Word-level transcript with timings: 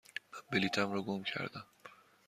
من 0.33 0.39
بلیطم 0.51 0.91
را 0.91 1.01
گم 1.01 1.23
کردم. 1.23 1.65